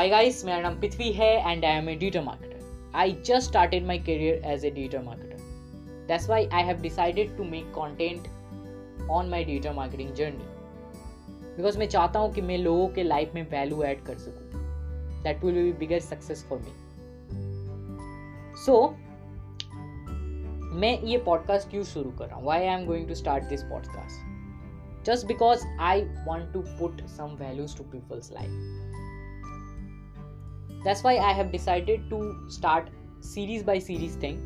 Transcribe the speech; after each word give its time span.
Hi 0.00 0.04
guys, 0.08 0.36
मेरा 0.44 0.60
नाम 0.60 0.78
पृथ्वी 0.80 1.10
है 1.12 1.26
and 1.48 1.64
I 1.64 1.70
am 1.78 1.88
a 1.92 1.94
digital 2.02 2.22
marketer. 2.26 2.60
I 3.00 3.10
just 3.28 3.48
started 3.48 3.88
my 3.88 3.96
career 3.98 4.36
as 4.52 4.62
a 4.64 4.70
digital 4.70 5.02
marketer. 5.08 5.40
That's 6.10 6.28
why 6.30 6.38
I 6.58 6.62
have 6.68 6.80
decided 6.84 7.34
to 7.40 7.48
make 7.48 7.66
content 7.74 8.30
on 9.16 9.28
my 9.34 9.40
digital 9.50 9.74
marketing 9.74 10.14
journey. 10.20 10.46
Because 11.56 11.76
मैं 11.76 11.88
चाहता 11.88 12.18
हूँ 12.18 12.32
कि 12.34 12.42
मैं 12.42 12.58
लोगों 12.58 12.88
के 12.94 13.02
लाइफ 13.02 13.34
में 13.34 13.42
वैल्यू 13.50 13.82
ऐड 13.82 14.02
कर 14.04 14.18
सकूँ 14.18 14.62
that 15.22 15.44
will 15.44 15.62
be 15.62 15.72
bigger 15.84 16.00
success 16.00 16.44
for 16.48 16.58
me 16.58 16.72
so 18.64 18.80
मैं 20.80 20.98
ये 21.02 21.18
पॉडकास्ट 21.26 21.70
क्यों 21.70 21.82
शुरू 21.92 22.10
कर 22.10 22.26
रहा 22.26 22.36
हूँ 22.36 22.46
why 22.46 22.66
I 22.66 22.80
am 22.80 22.86
going 22.86 23.08
to 23.08 23.14
start 23.24 23.44
this 23.48 23.62
podcast 23.74 25.04
just 25.10 25.26
because 25.26 25.66
I 25.80 26.02
want 26.26 26.52
to 26.52 26.64
put 26.78 27.06
some 27.18 27.36
values 27.40 27.76
to 27.78 27.84
people's 27.92 28.32
life 28.32 29.09
that's 30.85 31.03
why 31.03 31.15
i 31.17 31.33
have 31.33 31.51
decided 31.51 32.09
to 32.09 32.19
start 32.57 32.89
series 33.33 33.63
by 33.63 33.79
series 33.89 34.19
thing 34.25 34.43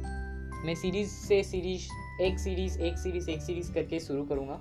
मैं 0.65 0.73
series 0.75 1.07
से 1.07 1.41
series 1.43 1.87
एक 2.21 2.39
series 2.39 2.77
एक 2.81 2.97
series 2.97 3.29
एक 3.29 3.41
series 3.41 3.69
करके 3.73 3.99
शुरू 3.99 4.23
करूँगा 4.23 4.59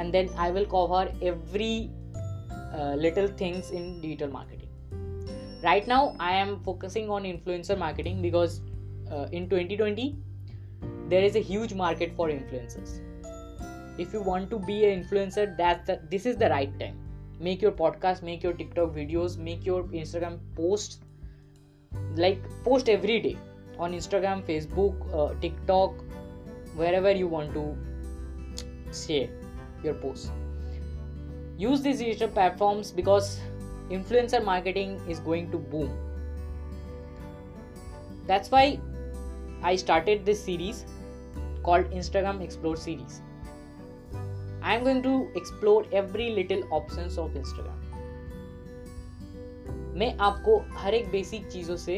and 0.00 0.12
then 0.12 0.28
I 0.38 0.52
will 0.52 0.64
cover 0.64 1.12
every 1.22 1.74
little 3.02 3.28
things 3.40 3.70
in 3.72 4.00
digital 4.00 4.30
marketing 4.32 5.64
right 5.64 5.88
now 5.88 6.10
I 6.20 6.40
am 6.40 6.54
focusing 6.64 7.10
on 7.10 7.26
influencer 7.26 7.78
marketing 7.78 8.22
because 8.22 8.60
in 9.10 9.48
2020 9.48 10.14
there 11.08 11.22
is 11.24 11.36
a 11.36 11.40
huge 11.40 11.74
market 11.74 12.14
for 12.16 12.28
influencers 12.28 13.00
if 13.98 14.12
you 14.12 14.20
want 14.22 14.50
to 14.50 14.58
be 14.58 14.84
an 14.84 15.02
influencer 15.02 15.46
that 15.58 16.10
this 16.10 16.26
is 16.26 16.36
the 16.36 16.50
right 16.50 16.74
time 16.80 16.98
make 17.39 17.61
your 17.61 17.71
podcast 17.71 18.21
make 18.21 18.43
your 18.43 18.53
tiktok 18.53 18.93
videos 18.95 19.37
make 19.37 19.65
your 19.65 19.83
instagram 20.01 20.39
posts 20.55 20.99
like 22.15 22.39
post 22.63 22.89
every 22.89 23.19
day 23.19 23.37
on 23.79 23.93
instagram 23.93 24.43
facebook 24.43 24.95
uh, 25.13 25.33
tiktok 25.41 25.93
wherever 26.75 27.11
you 27.11 27.27
want 27.27 27.53
to 27.53 27.75
share 28.93 29.29
your 29.83 29.93
posts. 29.93 30.31
Use 31.57 31.81
these 31.81 31.99
digital 31.99 32.27
platforms 32.29 32.91
because 32.91 33.39
influencer 33.89 34.43
marketing 34.43 34.99
is 35.07 35.19
going 35.19 35.51
to 35.51 35.57
boom. 35.57 35.91
That's 38.27 38.49
why 38.49 38.79
i 39.69 39.75
started 39.75 40.25
this 40.25 40.43
series 40.43 40.85
called 41.63 41.89
instagram 41.97 42.41
explore 42.45 42.75
series 42.75 43.21
I 44.65 44.75
am 44.75 44.83
going 44.83 45.01
to 45.03 45.27
explore 45.35 45.83
every 45.91 46.29
little 46.35 46.61
options 46.71 47.15
of 47.23 47.33
Instagram. 47.39 47.79
मैं 49.97 50.15
आपको 50.27 50.57
हर 50.77 50.93
एक 50.93 51.09
basic 51.11 51.47
चीज़ों 51.51 51.75
से 51.77 51.95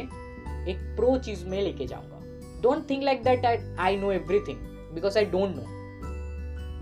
एक 0.72 0.78
pro 0.96 1.18
चीज़ 1.26 1.46
में 1.46 1.62
लेके 1.62 1.86
जाऊँगा। 1.88 2.62
Don't 2.62 2.90
think 2.90 3.04
like 3.04 3.24
that 3.24 3.46
I 3.80 3.98
know 3.98 4.12
everything 4.12 4.58
because 4.96 5.18
I 5.18 5.26
don't 5.36 5.56
know 5.56 5.64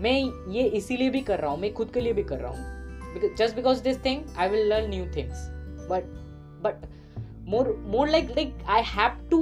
मैं 0.02 0.16
ये 0.54 0.62
इसीलिए 0.78 1.10
भी 1.10 1.20
कर 1.20 1.40
रहा 1.40 1.50
हूँ, 1.50 1.60
मैं 1.60 1.72
खुद 1.74 1.90
के 1.94 2.00
लिए 2.00 2.12
भी 2.12 2.22
कर 2.22 2.40
रहा 2.40 2.50
हूँ। 2.50 3.36
Just 3.38 3.56
because 3.56 3.82
this 3.82 4.04
thing 4.04 4.24
I 4.36 4.48
will 4.48 4.68
learn 4.68 4.90
new 4.90 5.04
things 5.16 5.46
but 5.90 6.04
but 6.64 6.86
more 7.50 7.74
more 7.86 8.08
like 8.08 8.30
like 8.30 8.58
I 8.68 8.82
have 8.86 9.28
to 9.30 9.40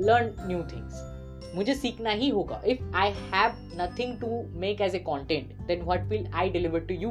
learn 0.00 0.34
new 0.46 0.62
things 0.74 1.10
मुझे 1.54 1.74
सीखना 1.74 2.10
ही 2.10 2.28
होगा। 2.28 2.62
If 2.66 2.82
I 2.96 3.10
have 3.10 3.52
nothing 3.80 4.18
to 4.20 4.42
make 4.60 4.80
as 4.80 4.94
a 4.94 4.98
content 4.98 5.56
then 5.66 5.82
what 5.82 6.00
will 6.00 6.26
I 6.34 6.50
deliver 6.50 6.80
to 6.80 6.94
you 6.94 7.10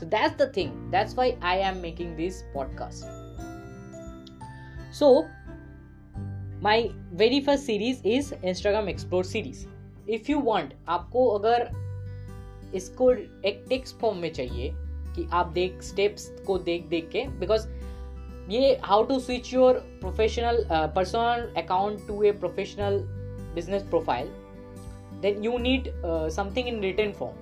so 0.00 0.06
that's 0.06 0.36
the 0.36 0.52
thing 0.56 0.70
that's 0.92 1.14
why 1.14 1.32
I 1.42 1.58
am 1.58 1.76
making 1.76 2.16
this 2.16 2.42
podcast 2.54 3.20
so 4.94 5.12
my 6.62 6.88
very 7.12 7.40
first 7.40 7.64
series 7.64 8.06
is 8.08 8.34
Instagram 8.34 8.88
explore 8.88 9.24
series 9.24 9.66
if 10.10 10.30
you 10.30 10.38
want 10.40 10.74
आपको 10.88 11.26
अगर 11.28 11.68
इसको 12.74 13.12
एक 13.12 13.64
text 13.68 13.96
form 13.96 14.18
में 14.18 14.32
चाहिए 14.32 14.70
कि 15.16 15.28
आप 15.32 15.46
देख 15.46 15.82
steps 15.82 16.28
को 16.46 16.58
देख 16.58 16.86
देख 16.86 17.08
के 17.08 17.26
बिकॉज़ 17.28 17.68
ये 18.50 18.78
how 18.82 19.02
to 19.02 19.18
switch 19.20 19.52
your 19.54 19.74
professional 20.00 20.64
personal 20.70 21.52
account 21.56 22.06
to 22.08 22.22
a 22.22 22.32
professional 22.32 22.98
business 23.55 23.83
profile 23.83 24.29
then 25.21 25.43
you 25.43 25.59
need 25.59 25.93
uh, 26.03 26.29
something 26.29 26.67
in 26.67 26.81
written 26.81 27.13
form 27.13 27.35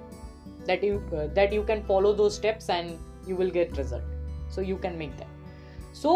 that 0.66 0.84
you 0.84 1.02
uh, 1.14 1.28
that 1.34 1.54
you 1.54 1.64
can 1.64 1.84
follow 1.84 2.14
those 2.14 2.36
steps 2.36 2.70
and 2.70 2.98
you 3.28 3.36
will 3.36 3.50
get 3.50 3.78
result 3.78 4.04
so 4.50 4.62
you 4.62 4.78
can 4.78 4.98
make 4.98 5.18
that 5.18 5.28
so 5.94 6.16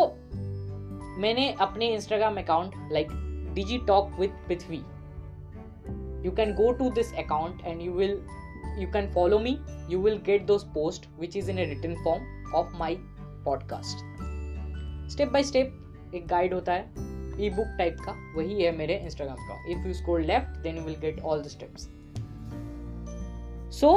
मैंने 1.24 1.52
अपने 1.62 1.88
Instagram 1.94 2.38
account 2.38 2.75
like 2.91 3.07
digi 3.56 3.78
talk 3.88 4.12
with 4.19 4.47
Prithvi 4.47 4.81
you 6.24 6.31
can 6.38 6.50
go 6.56 6.69
to 6.80 6.88
this 6.96 7.12
account 7.22 7.62
and 7.72 7.84
you 7.84 7.91
will 8.00 8.16
you 8.80 8.88
can 8.96 9.06
follow 9.12 9.38
me 9.44 9.53
you 9.91 10.00
will 10.06 10.18
get 10.30 10.47
those 10.47 10.66
posts 10.78 11.07
which 11.24 11.38
is 11.41 11.52
in 11.53 11.62
a 11.63 11.68
written 11.69 11.96
form 12.07 12.25
of 12.62 12.74
my 12.81 12.90
podcast 13.46 14.03
step 15.16 15.31
by 15.38 15.44
step 15.52 15.78
एक 16.16 16.28
guide 16.28 16.53
होता 16.53 16.74
है 16.74 17.12
ई 17.37 17.50
book 17.50 17.75
type 17.78 17.97
का, 18.00 18.12
वही 18.37 18.62
है 18.62 18.77
मेरे 18.77 18.97
Instagram 18.97 19.37
का। 19.49 19.62
If 19.72 19.87
you 19.87 19.95
scroll 19.95 20.21
left 20.22 20.59
then 20.62 20.77
you 20.77 20.83
will 20.83 20.97
get 21.00 21.21
all 21.22 21.43
the 21.43 21.49
steps 21.49 21.89
so 23.78 23.97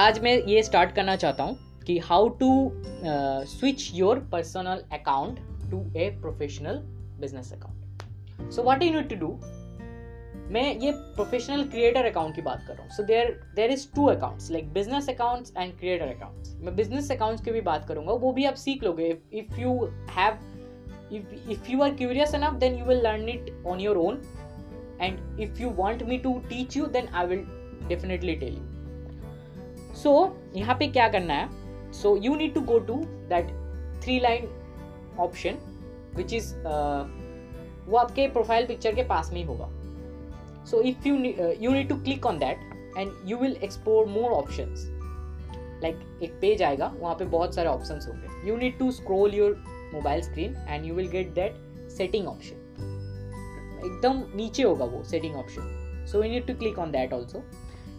आज 0.00 0.18
मैं 0.22 0.36
ये 0.38 0.62
स्टार्ट 0.62 0.94
करना 0.94 1.16
चाहता 1.16 1.44
हूँ 1.44 1.56
कि 1.86 1.98
how 2.00 2.28
to 2.40 2.50
switch 3.48 3.90
your 3.94 4.18
personal 4.32 4.84
account 4.92 5.38
to 5.70 5.84
a 5.96 6.10
professional 6.20 6.78
business 7.20 7.52
account 7.52 8.50
so 8.52 8.62
what 8.62 8.82
you 8.82 8.92
need 8.92 9.08
to 9.08 9.16
do 9.16 9.28
मैं 10.52 10.64
ये 10.80 10.90
प्रोफेशनल 11.16 11.64
क्रिएटर 11.64 12.04
अकाउंट 12.04 12.34
की 12.36 12.42
बात 12.42 12.64
कर 12.66 12.74
रहा 12.74 12.82
हूँ। 12.82 12.90
So 12.92 13.02
there 13.02 13.30
there 13.56 13.70
is 13.70 13.86
two 13.94 14.06
accounts 14.06 14.50
like 14.50 14.72
business 14.72 15.08
accounts 15.10 15.52
and 15.56 15.72
creator 15.78 16.06
accounts 16.06 16.56
मैं 16.60 16.74
business 16.76 17.10
accounts 17.12 17.44
की 17.44 17.50
भी 17.50 17.60
बात 17.60 17.86
करूँगा, 17.88 18.12
वो 18.12 18.32
भी 18.32 18.44
आप 18.44 18.54
सीख 18.54 18.82
लोगे। 18.84 19.16
If 19.32 19.60
you 19.60 19.72
have 20.10 20.38
if, 21.12 21.24
if 21.48 21.68
you 21.68 21.82
are 21.82 21.90
curious 21.92 22.34
enough 22.34 22.58
then 22.58 22.78
you 22.78 22.84
will 22.84 23.02
learn 23.02 23.28
it 23.28 23.52
on 23.64 23.80
your 23.80 23.96
own 23.98 24.20
and 25.00 25.18
if 25.38 25.60
you 25.60 25.68
want 25.80 26.06
me 26.06 26.18
to 26.18 26.34
teach 26.48 26.76
you 26.76 26.86
then 26.86 27.08
i 27.12 27.24
will 27.24 27.44
definitely 27.88 28.36
tell 28.36 28.60
you 28.60 28.66
so 30.02 30.12
यहाँ 30.56 30.74
पे 30.78 30.88
क्या 30.92 31.08
करना 31.08 31.34
है 31.34 31.48
so 31.92 32.14
you 32.16 32.36
need 32.36 32.54
to 32.54 32.62
go 32.68 32.78
to 32.90 33.00
that 33.28 33.50
three 34.04 34.20
line 34.20 34.48
option 35.18 35.58
which 36.14 36.32
is 36.32 36.54
uh, 36.66 37.04
वो 37.86 37.96
आपके 37.98 38.26
profile 38.32 38.66
picture 38.66 38.94
के 38.94 39.02
पास 39.04 39.30
में 39.32 39.38
ही 39.40 39.46
होगा 39.46 39.68
so 40.70 40.80
if 40.80 41.08
you 41.08 41.14
you 41.60 41.72
need 41.72 41.88
to 41.88 41.94
click 42.02 42.26
on 42.26 42.38
that 42.38 42.58
and 42.98 43.12
you 43.30 43.36
will 43.38 43.56
explore 43.64 44.06
more 44.08 44.32
options 44.32 44.86
like 45.82 46.20
एक 46.22 46.38
page 46.40 46.62
आएगा 46.62 46.92
वहाँ 46.98 47.14
पे 47.18 47.24
बहुत 47.24 47.54
सारे 47.54 47.68
ऑप्शंस 47.68 48.06
होंगे 48.08 48.48
you 48.48 48.56
need 48.56 48.78
to 48.78 48.90
scroll 48.92 49.34
your 49.34 49.56
mobile 49.92 50.22
screen 50.22 50.56
and 50.68 50.84
you 50.86 50.94
will 50.94 51.08
get 51.08 51.34
that 51.34 51.54
setting 51.96 52.26
option 52.28 52.56
एकदम 53.84 54.22
नीचे 54.36 54.62
होगा 54.62 54.84
वो 54.84 55.02
setting 55.04 55.36
option 55.36 56.06
so 56.12 56.22
you 56.24 56.30
need 56.30 56.46
to 56.46 56.54
click 56.54 56.78
on 56.78 56.90
that 56.90 57.12
also 57.12 57.42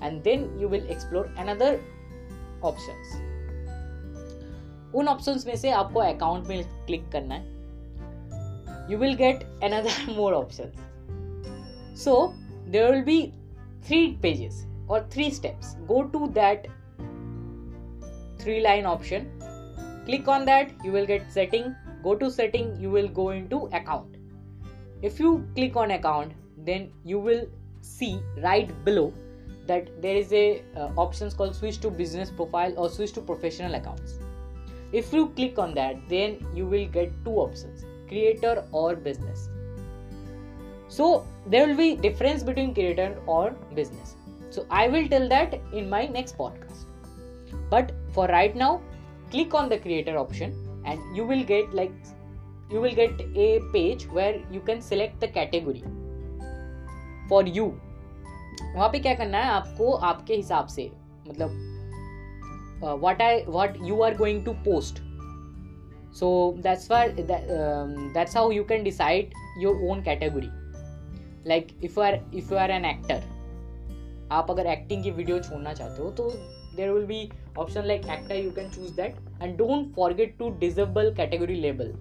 and 0.04 0.22
then 0.24 0.50
you 0.62 0.68
will 0.70 0.88
explore 0.92 1.36
another 1.40 1.80
option 2.64 3.22
उन 4.96 5.08
option 5.08 5.40
में 5.48 5.56
से 5.56 5.72
आपको 5.72 6.00
account 6.00 6.48
में 6.48 6.64
click 6.86 7.10
करना 7.12 7.36
है. 7.36 7.52
You 8.92 8.98
will 8.98 9.16
get 9.16 9.44
another 9.64 10.14
more 10.16 10.34
option 10.34 10.72
so 12.04 12.16
there 12.68 12.92
will 12.92 13.04
be 13.04 13.22
three 13.88 14.06
pages 14.22 14.66
और 14.90 15.10
three 15.14 15.30
steps 15.32 15.76
go 15.88 16.02
to 16.14 16.28
that 16.28 16.68
three 18.42 18.60
line 18.60 18.86
option 18.86 19.32
click 20.08 20.28
on 20.28 20.46
that, 20.46 20.72
you 20.84 20.92
will 20.92 21.06
get 21.06 21.32
setting. 21.32 21.68
Go 22.04 22.16
to 22.16 22.30
setting 22.30 22.80
you 22.80 22.90
will 22.90 23.08
go 23.08 23.30
into 23.30 23.66
account. 23.74 24.16
If 25.02 25.20
you 25.20 25.48
click 25.56 25.76
on 25.76 25.92
account 25.92 26.34
then 26.58 26.92
you 27.04 27.20
will 27.20 27.46
see 27.82 28.20
right 28.38 28.72
below 28.86 29.14
that 29.68 29.90
there 30.02 30.16
is 30.16 30.32
a 30.34 30.62
uh, 30.76 30.90
options 30.98 31.34
called 31.34 31.56
switch 31.56 31.80
to 31.82 31.90
business 31.90 32.30
profile 32.30 32.74
or 32.78 32.90
switch 32.90 33.14
to 33.14 33.22
professional 33.22 33.76
accounts. 33.76 34.20
If 34.92 35.12
you 35.14 35.30
click 35.30 35.58
on 35.58 35.74
that 35.76 36.08
then 36.10 36.46
you 36.54 36.66
will 36.66 36.88
get 36.88 37.12
two 37.26 37.32
options 37.32 37.86
creator 38.08 38.64
or 38.72 38.96
business. 38.96 39.50
So 40.88 41.26
there 41.48 41.68
will 41.68 41.76
be 41.76 41.96
difference 41.96 42.44
between 42.44 42.74
creator 42.74 43.18
or 43.26 43.52
business. 43.74 44.16
So 44.50 44.66
i 44.70 44.88
will 44.88 45.08
tell 45.08 45.28
that 45.30 45.60
in 45.74 45.90
my 45.90 46.06
next 46.06 46.38
podcast. 46.38 46.86
But 47.70 47.92
for 48.14 48.28
right 48.28 48.56
now 48.56 48.82
click 49.32 49.56
on 49.56 49.70
the 49.70 49.80
creator 49.80 50.18
option 50.18 50.54
and 50.86 51.18
you 51.18 51.26
will 51.26 51.44
get, 51.44 51.74
like, 51.74 51.92
you 52.72 52.82
will 52.82 52.96
get 52.96 53.22
a 53.36 53.60
page 53.74 54.08
where 54.08 54.40
you 54.52 54.60
can 54.62 54.82
select 54.82 55.20
the 55.20 55.28
category 55.28 55.84
for 57.30 57.44
you. 57.58 57.68
वहाँ 58.76 58.90
पे 58.90 59.00
क्या 59.00 59.14
करना 59.14 59.38
है 59.38 59.50
आपको, 59.52 59.92
आपके 60.10 60.36
हिसाब 60.36 60.68
से 60.68 60.92
मतलब 61.28 61.72
what 63.02 63.22
I 63.22 63.44
what 63.48 63.78
you 63.88 64.02
are 64.04 64.18
going 64.18 64.44
to 64.46 64.54
post 64.66 65.00
so 66.20 66.30
that's 66.64 66.90
why 66.92 67.10
that's 67.20 68.36
how 68.38 68.52
you 68.52 68.64
can 68.64 68.84
decide 68.84 69.34
your 69.60 69.90
own 69.92 70.04
category 70.04 70.50
like 71.50 71.68
if 71.84 72.00
you 72.00 72.06
are 72.06 72.20
if 72.34 72.54
you 72.54 72.60
are 72.60 72.72
an 72.72 72.86
actor 72.86 73.24
आप 74.32 74.52
अगर 74.52 74.68
एक्टिंग 74.68 75.04
की 75.04 75.12
वीडियो 75.12 75.40
छोड़ना 75.40 75.74
चाहते 75.74 76.02
हो 76.04 76.10
तो 76.12 76.30
there 76.76 76.92
will 76.92 77.06
be 77.06 77.30
option 77.58 77.86
like 77.86 78.08
actor 78.12 78.36
you 78.36 78.52
can 78.52 78.70
choose 78.70 78.96
that 78.96 79.16
and 79.42 79.58
don't 79.58 79.94
forget 79.96 80.38
to 80.38 80.50
disable 80.60 81.14
category 81.16 81.56
label 81.56 81.94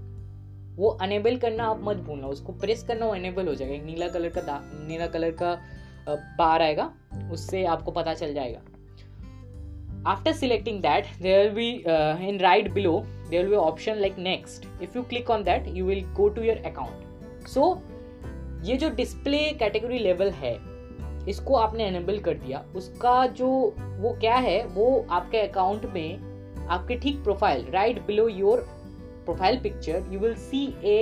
वो 0.76 0.88
enable 1.02 1.36
करना 1.36 1.64
आप 1.64 1.80
मत 1.84 1.96
भूलना 1.96 2.26
उसको 2.26 2.52
प्रेस 2.52 2.82
करना 2.82 3.06
वो 3.06 3.12
अनेबल 3.12 3.48
हो 3.48 3.54
जाएगा। 3.54 3.74
एक 3.74 3.84
नीला 3.84 4.08
कलर 4.08 4.28
का 4.28 4.60
नीला 4.88 5.06
कलर 5.06 5.30
का 5.42 5.58
बार 6.38 6.62
आएगा 6.62 6.92
उससे 7.32 7.64
आपको 7.64 7.90
पता 7.90 8.14
चल 8.14 8.34
जाएगा। 8.34 8.60
After 10.10 10.32
selecting 10.34 10.78
that 10.84 11.10
there 11.22 11.50
be 11.54 11.66
uh, 11.86 12.14
in 12.28 12.40
right 12.44 12.72
below 12.74 12.94
there 13.30 13.42
will 13.42 13.50
be 13.50 13.58
option 13.64 14.00
like 14.04 14.16
next. 14.22 14.64
If 14.86 14.96
you 14.96 15.02
click 15.12 15.30
on 15.30 15.44
that 15.44 15.68
you 15.76 15.84
will 15.90 16.02
go 16.16 16.28
to 16.38 16.46
your 16.46 16.56
account. 16.70 17.04
So 17.54 17.68
ये 18.64 18.76
जो 18.76 18.90
डिस्प्ले 18.96 19.38
कैटेगरी 19.58 19.98
लेवल 19.98 20.30
है 20.30 20.52
इसको 21.28 21.56
आपने 21.56 21.86
एनेबल 21.86 22.18
कर 22.18 22.34
दिया। 22.34 22.64
उसका 22.76 23.26
जो, 23.26 23.48
वो 23.78 24.16
क्या 24.20 24.36
है, 24.36 24.64
वो 24.66 25.06
आपके 25.10 25.38
अकाउंट 25.38 25.84
में 25.84 26.66
आपके 26.68 26.96
ठीक 26.96 27.22
profile 27.24 27.66
right 27.70 28.06
below 28.06 28.28
your 28.28 28.60
profile 29.24 29.58
picture 29.60 30.06
you 30.10 30.18
will 30.20 30.34
see 30.34 30.64
a 30.84 30.98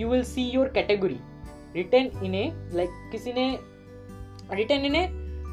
you 0.00 0.08
will 0.08 0.22
see 0.22 0.42
your 0.50 0.68
category 0.68 1.18
written 1.76 2.24
in 2.24 2.34
a 2.34 2.50
like 2.74 2.90
किसी 3.12 3.32
ने 3.32 3.48
written 4.52 4.84
in 4.84 4.96
a 4.96 5.06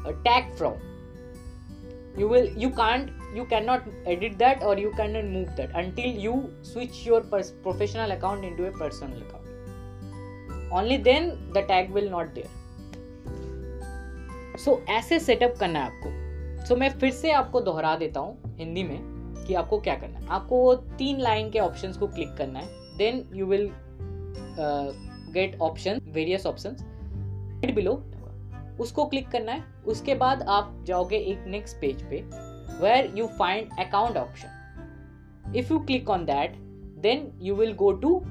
tag 0.06 0.52
from 0.56 0.74
you 2.20 2.28
will 2.28 2.54
you 2.58 2.70
can't 2.70 3.10
you 3.36 3.44
can 3.44 3.64
not 3.64 4.06
edit 4.08 4.34
that 4.34 4.62
और 4.62 4.80
you 4.80 4.90
can 4.90 5.10
not 5.10 5.24
move 5.24 5.56
that 5.56 5.74
until 5.76 6.18
you 6.18 6.34
switch 6.64 7.06
your 7.06 7.28
professional 7.32 8.10
account 8.10 8.44
into 8.56 8.64
a 8.64 8.70
personal 8.70 9.22
account 9.22 10.72
only 10.72 10.98
then 10.98 11.30
the 11.56 11.64
tag 11.68 11.92
will 11.94 12.08
not 12.10 12.32
there 12.34 12.65
so 14.56 14.70
so, 14.70 14.88
ऐसे 14.88 15.20
setup 15.20 15.54
करना 15.60 15.78
है 15.78 15.86
आपको। 15.86 16.66
सो 16.66 16.74
so, 16.74 16.80
मैं 16.80 16.88
फिर 16.90 17.10
से 17.10 17.30
आपको 17.32 17.60
दोहरा 17.60 17.96
देता 17.96 18.20
हूँ 18.20 18.56
हिंदी 18.58 18.82
में 18.82 18.98
कि 19.46 19.54
आपको 19.54 19.78
क्या 19.78 19.94
करना 19.94 20.18
है। 20.18 20.26
आपको 20.26 20.56
वो 20.56 20.74
तीन 20.74 21.20
लाइन 21.20 21.50
के 21.50 21.58
ऑप्शन 21.58 21.92
को 21.92 22.06
क्लिक 22.06 22.34
करना 22.34 22.58
है। 22.58 22.96
Then 22.98 23.24
you 23.34 23.46
will 23.46 23.70
get 24.58 25.60
option 25.60 26.00
various 26.08 26.46
option 26.46 26.76
below 27.74 27.92
उसको 28.80 29.04
क्लिक 29.04 29.28
करना 29.28 29.52
है। 29.52 29.64
उसके 29.86 30.14
बाद 30.14 30.42
आप 30.42 30.84
जाओगे 30.86 31.16
एक 31.16 31.44
नेक्स्ट 31.46 31.76
पेज 31.76 32.02
पे 32.02 32.22
where 32.80 33.12
you 33.18 33.26
find 33.26 33.68
account 33.78 34.16
option 34.16 35.52
if 35.56 35.72
you 35.72 35.78
click 35.78 36.10
on 36.10 36.24
that 36.24 36.56
then 37.02 37.30
you 37.42 37.54
will 37.54 37.74
go 37.74 37.92
to 37.92 38.22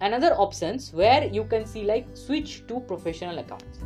another 0.00 0.28
options 0.42 0.84
where 0.94 1.22
you 1.36 1.42
can 1.52 1.64
see 1.66 1.80
like 1.86 2.10
switch 2.18 2.50
to 2.66 2.80
professional 2.90 3.38
accounts 3.38 3.80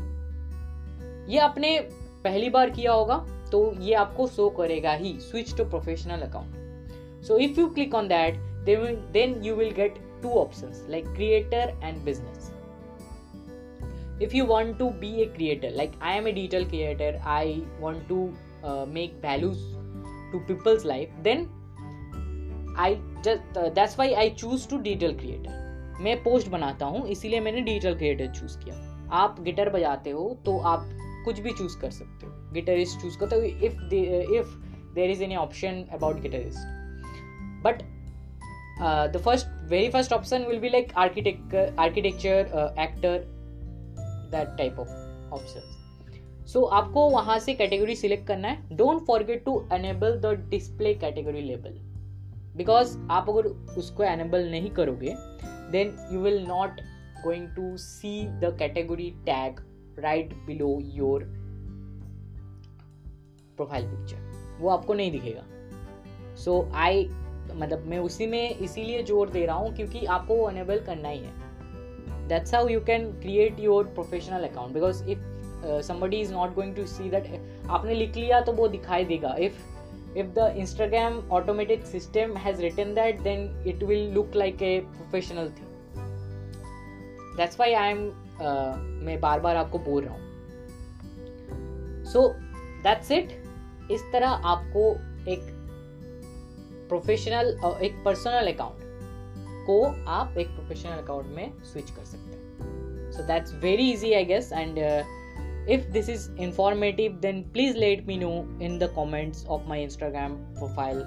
ये 1.28 1.38
आपने 1.38 1.78
पहली 2.24 2.50
बार 2.50 2.70
किया 2.70 2.92
होगा 2.92 3.16
तो 3.52 3.60
ये 3.80 3.94
आपको 3.94 4.26
शो 4.28 4.48
करेगा 4.58 4.92
ही 4.94 5.18
switch 5.20 5.56
to 5.56 5.64
professional 5.64 6.20
account 6.28 7.24
so 7.26 7.38
if 7.38 7.60
you 7.60 7.68
click 7.68 7.94
on 7.94 8.08
that 8.08 8.38
then 9.12 9.40
you 9.44 9.54
will 9.54 9.72
get 9.74 9.98
two 10.22 10.34
options 10.40 10.86
like 10.90 11.14
creator 11.14 11.78
and 11.84 12.02
business 12.04 12.50
if 14.20 14.34
you 14.34 14.44
want 14.44 14.78
to 14.78 14.90
be 15.02 15.08
a 15.22 15.26
creator 15.28 15.70
like 15.70 15.94
i 16.00 16.12
am 16.16 16.26
a 16.26 16.32
digital 16.32 16.66
creator 16.66 17.10
i 17.26 17.62
want 17.80 18.06
to 18.08 18.18
uh, 18.62 18.84
make 18.88 19.14
values 19.22 19.62
to 20.32 20.40
people's 20.40 20.84
life 20.84 21.08
then 21.22 21.48
i 22.78 22.90
just 23.24 23.56
uh, 23.56 23.68
that's 23.70 23.96
why 23.96 24.08
i 24.14 24.28
choose 24.42 24.66
to 24.66 24.80
digital 24.80 25.18
creator 25.24 25.58
मैं 26.00 26.16
post 26.22 26.48
बनाता 26.48 26.86
हूँ 26.86 27.06
इसीलिए 27.08 27.40
मैंने 27.40 27.60
digital 27.60 27.94
creator 27.94 28.26
choose 28.34 28.56
किया 28.58 28.76
आप 29.14 29.36
guitar 29.40 29.68
बजाते 29.70 30.10
हो 30.10 30.24
तो 30.44 30.56
आप 30.58 30.88
कुछ 31.24 31.40
भी 31.40 31.52
चूज़ 31.52 31.78
कर 31.80 31.90
सकते 31.90 32.26
हो। 32.26 32.32
गिटारिस्ट 32.52 33.00
चूज़ 33.00 33.18
करते 33.18 33.36
हो 33.36 33.42
if 33.42 33.94
if 34.38 34.54
there 34.94 35.10
is 35.10 35.22
any 35.24 35.36
option 35.36 35.84
about 35.92 36.20
guitarist 36.22 36.58
but 37.64 37.82
the 39.12 39.20
first 39.24 39.46
very 39.70 39.88
first 39.90 40.12
option 40.12 40.44
will 40.46 40.58
be 40.60 40.68
like 40.68 40.92
architect 40.98 41.54
architecture 41.80 42.74
actor 42.80 43.24
that 44.32 44.56
type 44.58 44.78
of 44.80 44.88
option 45.34 45.70
so 46.52 46.64
आपको 46.76 47.08
वहाँ 47.10 47.38
से 47.38 47.54
कैटेगरी 47.54 47.94
सिलेक्ट 47.96 48.26
करना 48.26 48.48
है। 48.48 48.76
Don't 48.76 49.04
forget 49.06 49.44
to 49.44 49.52
enable 49.72 50.18
the 50.20 50.32
display 50.50 50.94
category 50.94 51.42
label 51.42 51.78
because 52.56 52.96
आप 53.10 53.28
अगर 53.30 53.46
उसको 53.78 54.04
enable 54.04 54.50
नहीं 54.50 54.70
करोगे 54.70 55.14
then 55.72 55.94
you 56.12 56.20
will 56.20 56.42
not 56.48 56.80
going 57.24 57.46
to 57.56 57.76
see 57.76 58.24
the 58.40 58.56
category 58.58 59.10
tag 59.26 59.60
right 59.98 60.34
below 60.46 60.78
your 60.94 61.24
profile 63.56 63.86
picture 63.86 64.58
वो 64.60 64.68
आपको 64.70 64.94
नहीं 64.94 65.10
दिखेगा। 65.12 65.44
सो 66.36 66.60
so, 66.60 66.74
आई 66.74 67.08
मतलब 67.52 67.84
मैं 67.86 67.98
उसी 67.98 68.26
में 68.26 68.58
इसीलिए 68.58 69.02
ज़ोर 69.02 69.30
दे 69.30 69.44
रहा 69.46 69.56
हूँ 69.56 69.74
क्योंकि 69.76 70.04
आपको 70.06 70.34
वो 70.36 70.44
अनेबल 70.44 70.78
करना 70.86 71.08
ही 71.08 71.18
है। 71.18 72.28
That's 72.28 72.54
how 72.54 72.68
you 72.68 72.80
can 72.80 73.10
create 73.22 73.60
your 73.60 73.84
professional 73.94 74.48
account 74.48 74.74
because 74.74 75.02
if 75.10 75.20
somebody 75.86 76.20
is 76.20 76.32
not 76.34 76.54
going 76.54 76.74
to 76.76 76.86
see 76.86 77.10
that 77.10 77.26
आपने 77.70 77.94
लिख 77.94 78.16
लिया 78.16 78.40
तो 78.40 78.52
वो 78.52 78.68
दिखाई 78.68 79.04
देगा। 79.04 79.34
If 79.38 80.18
if 80.18 80.26
the 80.28 80.52
Instagram 80.58 81.18
automatic 81.32 81.84
system 81.86 82.36
has 82.36 82.62
written 82.62 82.94
that 82.94 83.20
then 83.20 83.64
it 83.66 83.82
will 83.82 84.10
look 84.14 84.36
like 84.36 84.62
a 84.62 84.78
professional 84.88 85.50
thing 85.50 85.70
that's 87.36 87.60
why 87.60 87.72
I 87.72 87.90
am 87.90 88.10
मैं 88.42 89.20
बार 89.20 89.40
बार 89.40 89.56
आपको 89.56 89.78
बोल 89.78 90.04
रहा 90.04 90.14
हूँ। 90.14 90.30
सो 92.04 92.28
दैट्स 92.82 93.10
इट 93.10 93.40
इस 93.90 94.02
तरह 94.12 94.28
आपको 94.28 94.90
एक 95.30 95.40
प्रोफेशनल 96.88 97.58
और 97.64 97.82
एक 97.82 98.02
पर्सनल 98.04 98.52
अकाउंट 98.52 98.80
को 99.66 99.82
आप 100.10 100.38
एक 100.38 100.48
प्रोफेशनल 100.48 100.92
अकाउंट 100.92 101.26
में 101.26 101.62
स्विच 101.62 101.90
कर 101.90 102.04
सकते 102.04 102.36
हैं। 102.36 103.10
So 103.12 103.22
that's 103.22 103.54
very 103.54 103.90
easy 103.90 104.12
I 104.12 104.24
guess 104.24 104.52
and 104.52 104.78
if 105.70 105.90
this 105.92 106.08
is 106.08 106.30
informative 106.40 107.12
then 107.12 107.42
please 107.42 107.76
let 107.76 108.06
me 108.06 108.16
know 108.16 108.30
in 108.62 108.78
the 108.78 108.92
comments 108.94 109.46
of 109.46 109.68
my 109.68 109.82
Instagram 109.82 110.34
profile 110.54 111.02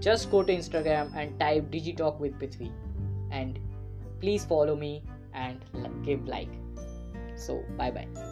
just 0.00 0.30
go 0.30 0.42
to 0.42 0.52
Instagram 0.52 1.18
and 1.18 1.38
type 1.38 1.68
digi 1.70 1.92
talk 1.92 2.20
with 2.20 2.30
Prithvi 2.30 2.66
and 3.34 3.71
please 4.22 4.44
follow 4.46 4.76
me 4.76 5.02
and 5.34 5.60
give 6.04 6.26
like. 6.26 6.48
So 7.36 7.62
bye 7.76 7.90
bye 7.90 8.31